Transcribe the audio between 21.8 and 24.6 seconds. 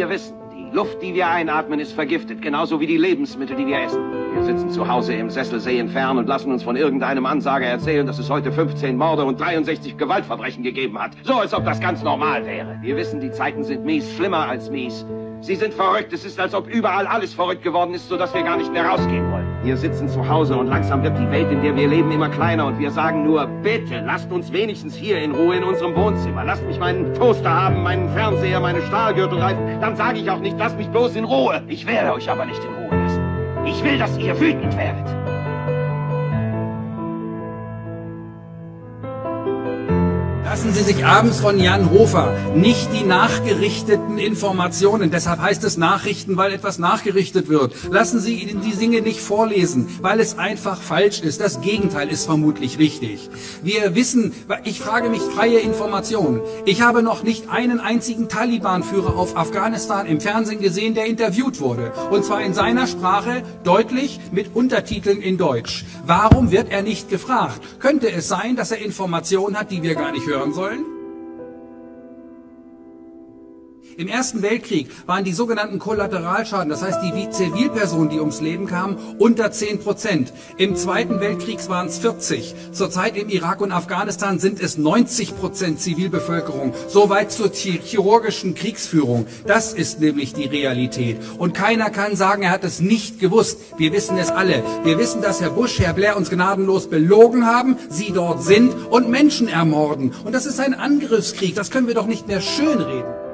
leben, immer kleiner und wir sagen nur, bitte, lasst uns